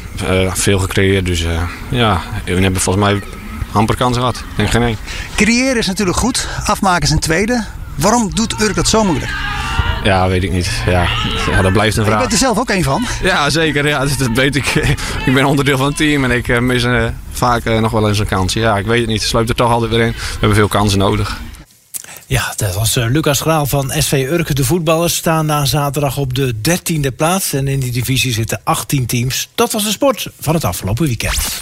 veel 0.54 0.80
gecreëerd, 0.80 1.26
dus 1.26 1.46
ja, 1.90 2.22
we 2.46 2.62
hebben 2.62 2.82
volgens 2.82 3.06
mij 3.06 3.22
amper 3.72 3.96
kans 3.96 4.18
gehad. 4.18 4.44
Denk 4.56 4.70
geen 4.70 4.84
één. 4.84 4.98
Creëren 5.36 5.78
is 5.78 5.88
natuurlijk 5.88 6.18
goed, 6.18 6.48
afmaken 6.66 7.04
is 7.04 7.10
een 7.10 7.20
tweede. 7.20 7.64
Waarom 7.96 8.36
doet 8.36 8.62
Urk 8.62 8.76
dat 8.76 8.88
zo 8.88 9.04
moeilijk? 9.04 9.32
Ja, 10.06 10.28
weet 10.28 10.44
ik 10.44 10.52
niet. 10.52 10.70
Ja, 10.86 11.08
ja 11.52 11.62
dat 11.62 11.74
blijft 11.74 11.98
een 11.98 12.06
vraag. 12.06 12.16
Je 12.16 12.22
bent 12.22 12.32
er 12.32 12.46
zelf 12.46 12.58
ook 12.60 12.70
een 12.70 12.84
van. 12.84 13.06
Ja, 13.24 13.50
zeker. 13.50 13.88
Ja, 13.88 14.00
dat 14.00 14.30
weet 14.34 14.56
ik. 14.56 14.66
ik 15.26 15.34
ben 15.34 15.46
onderdeel 15.46 15.78
van 15.78 15.86
het 15.86 15.98
team 15.98 16.24
en 16.24 16.32
ik 16.32 16.48
eh, 16.48 16.60
mis 16.60 16.84
uh, 16.84 17.06
vaak 17.32 17.66
uh, 17.66 17.80
nog 17.80 17.92
wel 17.92 18.08
eens 18.08 18.20
een 18.20 18.26
kans. 18.26 18.54
Ja, 18.54 18.78
ik 18.78 18.86
weet 18.86 19.00
het 19.00 19.10
niet. 19.10 19.22
Sluit 19.22 19.50
er 19.50 19.56
toch 19.56 19.72
altijd 19.72 19.92
weer 19.92 20.06
in. 20.06 20.12
We 20.12 20.38
hebben 20.40 20.58
veel 20.58 20.68
kansen 20.68 21.00
nodig. 21.00 21.40
Ja, 22.28 22.54
dat 22.56 22.76
was 22.76 22.96
Lucas 22.96 23.42
Graal 23.42 23.66
van 23.66 23.94
SV 23.98 24.28
Urke. 24.30 24.54
De 24.54 24.66
voetballers 24.66 25.16
staan 25.16 25.46
na 25.46 25.66
zaterdag 25.66 26.18
op 26.18 26.34
de 26.34 26.54
13e 26.56 27.16
plaats. 27.16 27.54
En 27.54 27.68
in 27.68 27.80
die 27.80 27.92
divisie 27.92 28.34
zitten 28.34 28.62
18 28.64 29.06
teams. 29.06 29.50
Dat 29.56 29.72
was 29.72 29.84
de 29.84 29.92
sport 29.92 30.28
van 30.40 30.54
het 30.54 30.64
afgelopen 30.64 31.06
weekend. 31.06 31.60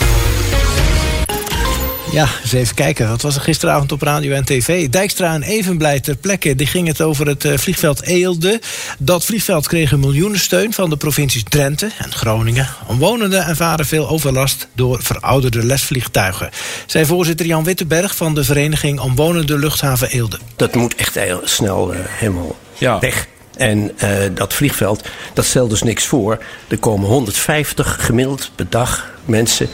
Ja, 2.13 2.27
eens 2.41 2.53
even 2.53 2.75
kijken. 2.75 3.09
Wat 3.09 3.21
was 3.21 3.35
er 3.35 3.41
gisteravond 3.41 3.91
op 3.91 4.01
radio 4.01 4.33
en 4.33 4.45
tv? 4.45 4.89
Dijkstra 4.89 5.33
en 5.33 5.43
Evenblij 5.43 5.99
ter 5.99 6.15
plekke. 6.15 6.55
Die 6.55 6.67
ging 6.67 6.87
het 6.87 7.01
over 7.01 7.27
het 7.27 7.45
eh, 7.45 7.57
vliegveld 7.57 8.01
Eelde. 8.01 8.61
Dat 8.99 9.25
vliegveld 9.25 9.67
kreeg 9.67 9.91
een 9.91 9.99
miljoenensteun 9.99 10.73
van 10.73 10.89
de 10.89 10.97
provincies 10.97 11.43
Drenthe 11.43 11.89
en 11.97 12.11
Groningen. 12.11 12.67
Omwonenden 12.87 13.45
ervaren 13.45 13.85
veel 13.85 14.09
overlast 14.09 14.67
door 14.75 15.03
verouderde 15.03 15.65
lesvliegtuigen. 15.65 16.49
Zijn 16.85 17.05
voorzitter 17.05 17.45
Jan 17.45 17.63
Wittenberg 17.63 18.15
van 18.15 18.35
de 18.35 18.43
vereniging 18.43 18.99
Omwonende 18.99 19.57
Luchthaven 19.57 20.09
Eelde. 20.09 20.39
Dat 20.55 20.75
moet 20.75 20.95
echt 20.95 21.15
heel 21.15 21.41
snel 21.43 21.93
uh, 21.93 21.99
helemaal 22.05 22.57
ja. 22.77 22.99
weg. 22.99 23.27
En 23.57 23.91
uh, 24.03 24.09
dat 24.33 24.53
vliegveld, 24.53 25.09
dat 25.33 25.45
stelt 25.45 25.69
dus 25.69 25.83
niks 25.83 26.05
voor. 26.05 26.43
Er 26.67 26.77
komen 26.77 27.09
150 27.09 27.97
gemiddeld 28.05 28.51
per 28.55 28.69
dag 28.69 29.11
mensen 29.25 29.69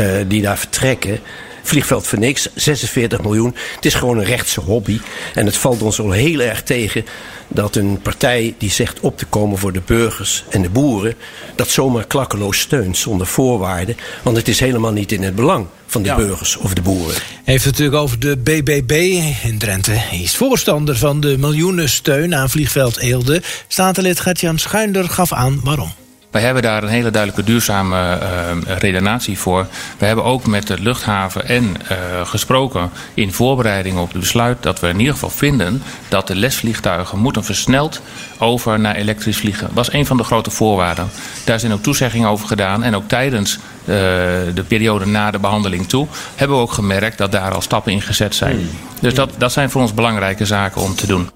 uh, 0.00 0.10
die 0.28 0.42
daar 0.42 0.58
vertrekken 0.58 1.20
vliegveld 1.68 2.06
voor 2.06 2.18
niks, 2.18 2.48
46 2.54 3.22
miljoen. 3.22 3.54
Het 3.74 3.84
is 3.84 3.94
gewoon 3.94 4.18
een 4.18 4.24
rechtse 4.24 4.60
hobby. 4.60 5.00
En 5.34 5.46
het 5.46 5.56
valt 5.56 5.82
ons 5.82 6.00
al 6.00 6.10
heel 6.10 6.40
erg 6.40 6.62
tegen 6.62 7.04
dat 7.48 7.76
een 7.76 8.00
partij 8.02 8.54
die 8.58 8.70
zegt 8.70 9.00
op 9.00 9.18
te 9.18 9.24
komen 9.24 9.58
voor 9.58 9.72
de 9.72 9.82
burgers 9.86 10.44
en 10.48 10.62
de 10.62 10.70
boeren, 10.70 11.14
dat 11.54 11.68
zomaar 11.68 12.06
klakkeloos 12.06 12.60
steunt 12.60 12.96
zonder 12.96 13.26
voorwaarden. 13.26 13.96
Want 14.22 14.36
het 14.36 14.48
is 14.48 14.60
helemaal 14.60 14.92
niet 14.92 15.12
in 15.12 15.22
het 15.22 15.34
belang 15.34 15.66
van 15.86 16.02
de 16.02 16.14
burgers 16.14 16.56
of 16.56 16.74
de 16.74 16.82
boeren. 16.82 17.14
Heeft 17.44 17.64
het 17.64 17.72
natuurlijk 17.72 18.02
over 18.02 18.18
de 18.18 18.36
BBB 18.36 19.22
in 19.44 19.58
Drenthe. 19.58 19.92
Hij 19.92 20.18
is 20.18 20.36
voorstander 20.36 20.96
van 20.96 21.20
de 21.20 21.38
miljoenensteun 21.38 22.34
aan 22.34 22.50
vliegveld 22.50 22.96
Eelde. 22.96 23.42
Statenlid 23.68 24.20
Gert-Jan 24.20 24.58
Schuinder 24.58 25.08
gaf 25.08 25.32
aan 25.32 25.60
waarom. 25.64 25.92
Wij 26.30 26.42
hebben 26.42 26.62
daar 26.62 26.82
een 26.82 26.88
hele 26.88 27.10
duidelijke 27.10 27.44
duurzame 27.44 27.96
uh, 27.96 28.76
redenatie 28.78 29.38
voor. 29.38 29.66
We 29.98 30.06
hebben 30.06 30.24
ook 30.24 30.46
met 30.46 30.66
de 30.66 30.80
luchthaven 30.80 31.48
en 31.48 31.64
uh, 31.64 32.26
gesproken 32.26 32.90
in 33.14 33.32
voorbereiding 33.32 33.98
op 33.98 34.12
het 34.12 34.20
besluit 34.20 34.62
dat 34.62 34.80
we 34.80 34.88
in 34.88 34.98
ieder 34.98 35.12
geval 35.12 35.30
vinden 35.30 35.82
dat 36.08 36.26
de 36.26 36.34
lesvliegtuigen 36.34 37.18
moeten 37.18 37.44
versneld 37.44 38.00
over 38.38 38.80
naar 38.80 38.94
elektrisch 38.94 39.36
vliegen. 39.36 39.66
Dat 39.66 39.74
was 39.74 39.92
een 39.92 40.06
van 40.06 40.16
de 40.16 40.24
grote 40.24 40.50
voorwaarden. 40.50 41.10
Daar 41.44 41.60
zijn 41.60 41.72
ook 41.72 41.82
toezeggingen 41.82 42.28
over 42.28 42.46
gedaan 42.46 42.82
en 42.82 42.94
ook 42.94 43.08
tijdens 43.08 43.58
de 43.84 44.64
periode 44.68 45.06
na 45.06 45.30
de 45.30 45.38
behandeling 45.38 45.88
toe 45.88 46.06
hebben 46.34 46.56
we 46.56 46.62
ook 46.62 46.72
gemerkt 46.72 47.18
dat 47.18 47.32
daar 47.32 47.54
al 47.54 47.60
stappen 47.60 47.92
in 47.92 48.02
gezet 48.02 48.34
zijn. 48.34 48.56
Hmm. 48.56 48.70
Dus 49.00 49.14
dat, 49.14 49.30
dat 49.38 49.52
zijn 49.52 49.70
voor 49.70 49.80
ons 49.80 49.94
belangrijke 49.94 50.46
zaken 50.46 50.82
om 50.82 50.94
te 50.94 51.06
doen. 51.06 51.30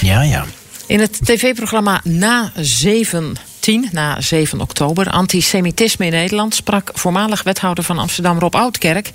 Ja, 0.00 0.22
ja. 0.22 0.44
In 0.86 1.00
het 1.00 1.18
tv-programma 1.24 2.00
Na 2.04 2.52
7 2.56 3.36
10 3.60 3.88
na 3.92 4.20
7 4.20 4.60
oktober. 4.60 5.10
Antisemitisme 5.10 6.04
in 6.04 6.12
Nederland 6.12 6.54
sprak 6.54 6.90
voormalig 6.94 7.42
wethouder 7.42 7.84
van 7.84 7.98
Amsterdam 7.98 8.38
Rob 8.38 8.54
Oudkerk 8.54 9.10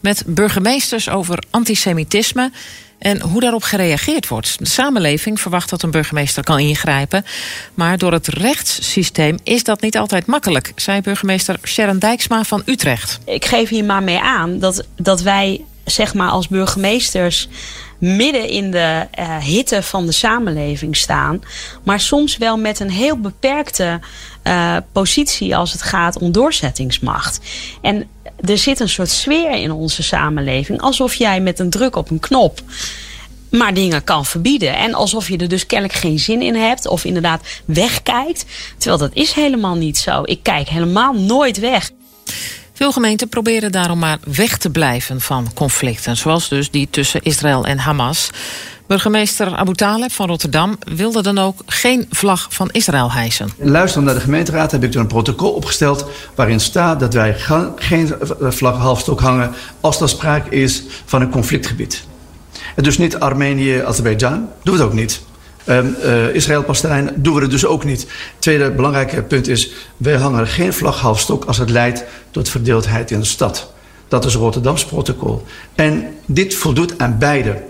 met 0.00 0.22
burgemeesters 0.26 1.08
over 1.08 1.42
antisemitisme 1.50 2.50
en 2.98 3.20
hoe 3.20 3.40
daarop 3.40 3.62
gereageerd 3.62 4.28
wordt. 4.28 4.58
De 4.58 4.66
samenleving 4.66 5.40
verwacht 5.40 5.70
dat 5.70 5.82
een 5.82 5.90
burgemeester 5.90 6.44
kan 6.44 6.58
ingrijpen. 6.58 7.24
Maar 7.74 7.98
door 7.98 8.12
het 8.12 8.26
rechtssysteem 8.26 9.38
is 9.42 9.64
dat 9.64 9.80
niet 9.80 9.98
altijd 9.98 10.26
makkelijk, 10.26 10.72
zei 10.76 11.00
burgemeester 11.00 11.58
Sharon 11.64 11.98
Dijksma 11.98 12.44
van 12.44 12.62
Utrecht. 12.64 13.18
Ik 13.24 13.44
geef 13.44 13.68
hier 13.68 13.84
maar 13.84 14.02
mee 14.02 14.20
aan 14.20 14.58
dat, 14.58 14.84
dat 14.96 15.22
wij 15.22 15.60
zeg 15.84 16.14
maar 16.14 16.30
als 16.30 16.48
burgemeesters 16.48 17.48
midden 17.98 18.48
in 18.48 18.70
de 18.70 19.06
uh, 19.18 19.38
hitte 19.38 19.82
van 19.82 20.06
de 20.06 20.12
samenleving 20.12 20.96
staan. 20.96 21.42
Maar 21.82 22.00
soms 22.00 22.36
wel 22.36 22.58
met 22.58 22.80
een 22.80 22.90
heel 22.90 23.20
beperkte 23.20 24.00
uh, 24.44 24.76
positie 24.92 25.56
als 25.56 25.72
het 25.72 25.82
gaat 25.82 26.18
om 26.18 26.32
doorzettingsmacht. 26.32 27.40
En 27.82 28.08
er 28.44 28.58
zit 28.58 28.80
een 28.80 28.88
soort 28.88 29.10
sfeer 29.10 29.50
in 29.50 29.72
onze 29.72 30.02
samenleving. 30.02 30.80
Alsof 30.80 31.14
jij 31.14 31.40
met 31.40 31.58
een 31.58 31.70
druk 31.70 31.96
op 31.96 32.10
een 32.10 32.20
knop 32.20 32.62
maar 33.50 33.74
dingen 33.74 34.04
kan 34.04 34.24
verbieden. 34.24 34.76
En 34.76 34.94
alsof 34.94 35.28
je 35.28 35.36
er 35.36 35.48
dus 35.48 35.66
kennelijk 35.66 35.98
geen 35.98 36.18
zin 36.18 36.42
in 36.42 36.54
hebt 36.54 36.86
of 36.86 37.04
inderdaad 37.04 37.42
wegkijkt. 37.64 38.44
Terwijl 38.78 39.00
dat 39.00 39.14
is 39.14 39.32
helemaal 39.32 39.74
niet 39.74 39.98
zo. 39.98 40.22
Ik 40.24 40.42
kijk 40.42 40.68
helemaal 40.68 41.14
nooit 41.14 41.58
weg. 41.58 41.90
Veel 42.78 42.92
gemeenten 42.92 43.28
proberen 43.28 43.72
daarom 43.72 43.98
maar 43.98 44.18
weg 44.36 44.56
te 44.56 44.70
blijven 44.70 45.20
van 45.20 45.50
conflicten, 45.54 46.16
zoals 46.16 46.48
dus 46.48 46.70
die 46.70 46.88
tussen 46.90 47.22
Israël 47.22 47.66
en 47.66 47.78
Hamas. 47.78 48.30
Burgemeester 48.86 49.54
Abu 49.54 49.74
Taleb 49.74 50.12
van 50.12 50.26
Rotterdam 50.26 50.78
wilde 50.96 51.22
dan 51.22 51.38
ook 51.38 51.62
geen 51.66 52.06
vlag 52.10 52.46
van 52.50 52.70
Israël 52.70 53.12
hijsen. 53.12 53.50
Luisterend 53.56 54.06
naar 54.06 54.14
de 54.14 54.20
gemeenteraad 54.20 54.70
heb 54.70 54.84
ik 54.84 54.94
er 54.94 55.00
een 55.00 55.06
protocol 55.06 55.50
opgesteld 55.50 56.04
waarin 56.34 56.60
staat 56.60 57.00
dat 57.00 57.14
wij 57.14 57.36
geen 57.76 58.14
vlag 58.40 58.76
halfstok 58.76 59.20
hangen 59.20 59.54
als 59.80 60.00
er 60.00 60.08
sprake 60.08 60.50
is 60.50 60.82
van 61.04 61.20
een 61.20 61.30
conflictgebied. 61.30 62.04
En 62.74 62.82
dus 62.82 62.98
niet 62.98 63.18
Armenië, 63.18 63.78
Azerbeidzjan, 63.78 64.48
doen 64.62 64.74
we 64.74 64.80
het 64.80 64.90
ook 64.90 64.96
niet. 64.96 65.20
Um, 65.68 65.96
uh, 66.04 66.34
Israël-Palestijn 66.34 67.10
doen 67.16 67.34
we 67.34 67.40
het 67.40 67.50
dus 67.50 67.66
ook 67.66 67.84
niet. 67.84 68.06
Tweede 68.38 68.70
belangrijke 68.70 69.22
punt 69.22 69.48
is, 69.48 69.70
wij 69.96 70.16
hangen 70.16 70.46
geen 70.46 70.72
vlag 70.72 71.00
halfstok 71.00 71.44
als 71.44 71.58
het 71.58 71.70
leidt 71.70 72.04
tot 72.30 72.48
verdeeldheid 72.48 73.10
in 73.10 73.20
de 73.20 73.26
stad. 73.26 73.72
Dat 74.08 74.24
is 74.24 74.32
het 74.32 74.42
Rotterdams 74.42 74.84
protocol. 74.84 75.44
En 75.74 76.06
dit 76.26 76.54
voldoet 76.54 76.98
aan 76.98 77.18
beide. 77.18 77.62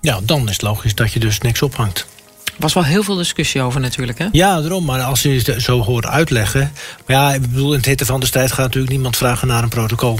Ja, 0.00 0.20
dan 0.22 0.42
is 0.44 0.52
het 0.52 0.62
logisch 0.62 0.94
dat 0.94 1.12
je 1.12 1.20
dus 1.20 1.40
niks 1.40 1.62
ophangt. 1.62 2.06
Er 2.44 2.52
was 2.62 2.74
wel 2.74 2.84
heel 2.84 3.02
veel 3.02 3.16
discussie 3.16 3.62
over 3.62 3.80
natuurlijk, 3.80 4.18
hè? 4.18 4.26
Ja, 4.32 4.60
daarom. 4.60 4.84
Maar 4.84 5.00
als 5.00 5.22
je 5.22 5.28
het 5.28 5.62
zo 5.62 5.82
hoort 5.82 6.06
uitleggen... 6.06 6.72
Maar 7.06 7.16
ja, 7.16 7.34
ik 7.34 7.40
bedoel, 7.40 7.70
in 7.70 7.76
het 7.76 7.86
hitte 7.86 8.06
van 8.06 8.20
de 8.20 8.26
strijd 8.26 8.52
gaat 8.52 8.64
natuurlijk 8.64 8.92
niemand 8.92 9.16
vragen 9.16 9.48
naar 9.48 9.62
een 9.62 9.68
protocol. 9.68 10.18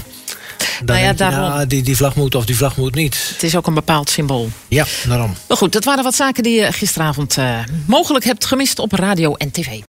Dan 0.83 0.95
nou 1.01 1.15
ja, 1.17 1.59
je, 1.59 1.67
die, 1.67 1.83
die 1.83 1.95
vlag 1.95 2.15
moet 2.15 2.35
of 2.35 2.45
die 2.45 2.55
vlag 2.55 2.77
moet 2.77 2.95
niet. 2.95 3.29
Het 3.33 3.43
is 3.43 3.55
ook 3.55 3.67
een 3.67 3.73
bepaald 3.73 4.09
symbool. 4.09 4.49
Ja, 4.67 4.85
daarom. 5.07 5.33
Maar 5.47 5.57
goed, 5.57 5.71
dat 5.71 5.83
waren 5.83 6.03
wat 6.03 6.15
zaken 6.15 6.43
die 6.43 6.59
je 6.59 6.71
gisteravond 6.71 7.37
uh, 7.37 7.59
mogelijk 7.85 8.25
hebt 8.25 8.45
gemist 8.45 8.79
op 8.79 8.91
radio 8.91 9.35
en 9.35 9.51
tv. 9.51 9.79